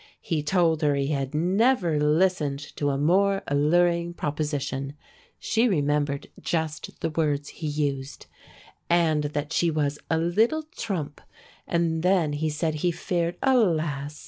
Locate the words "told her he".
0.41-1.09